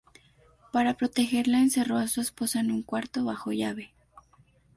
Para 0.71 0.95
protegerla, 0.95 1.59
encerró 1.59 1.99
a 1.99 2.07
su 2.07 2.21
esposa 2.21 2.61
en 2.61 2.71
un 2.71 2.81
cuarto 2.81 3.23
bajo 3.23 3.51
llave. 3.51 3.93